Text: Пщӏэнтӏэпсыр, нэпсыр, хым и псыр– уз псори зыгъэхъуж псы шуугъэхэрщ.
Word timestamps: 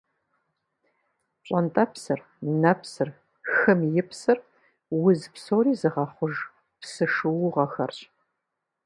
Пщӏэнтӏэпсыр, 1.41 2.19
нэпсыр, 2.61 3.09
хым 3.55 3.79
и 3.99 4.03
псыр– 4.09 4.39
уз 5.03 5.21
псори 5.33 5.73
зыгъэхъуж 5.79 6.35
псы 6.79 7.05
шуугъэхэрщ. 7.13 7.99